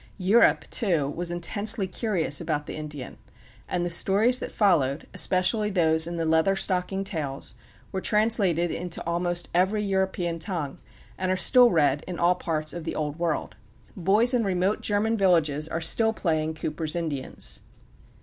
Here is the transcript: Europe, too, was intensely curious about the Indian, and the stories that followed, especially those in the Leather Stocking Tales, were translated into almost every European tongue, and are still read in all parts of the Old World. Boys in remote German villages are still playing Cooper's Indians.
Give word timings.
Europe, 0.17 0.65
too, 0.71 1.07
was 1.07 1.29
intensely 1.29 1.85
curious 1.85 2.41
about 2.41 2.65
the 2.65 2.75
Indian, 2.75 3.19
and 3.69 3.85
the 3.85 3.89
stories 3.91 4.39
that 4.39 4.51
followed, 4.51 5.05
especially 5.13 5.69
those 5.69 6.07
in 6.07 6.15
the 6.17 6.25
Leather 6.25 6.55
Stocking 6.55 7.03
Tales, 7.03 7.53
were 7.91 8.01
translated 8.01 8.71
into 8.71 9.03
almost 9.05 9.47
every 9.53 9.83
European 9.83 10.39
tongue, 10.39 10.79
and 11.19 11.31
are 11.31 11.37
still 11.37 11.69
read 11.69 12.03
in 12.07 12.17
all 12.17 12.33
parts 12.33 12.73
of 12.73 12.83
the 12.83 12.95
Old 12.95 13.19
World. 13.19 13.55
Boys 13.95 14.33
in 14.33 14.43
remote 14.43 14.81
German 14.81 15.17
villages 15.17 15.67
are 15.67 15.79
still 15.81 16.13
playing 16.13 16.55
Cooper's 16.55 16.95
Indians. 16.95 17.59